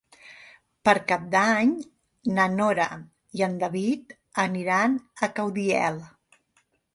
[0.87, 1.73] Per Cap d'Any
[2.37, 2.87] na Nora
[3.41, 4.97] i en David aniran
[5.29, 6.03] a Caudiel.